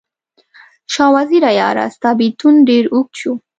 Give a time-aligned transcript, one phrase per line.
[0.93, 3.33] شاه وزیره یاره، ستا بیلتون ډیر اوږد شو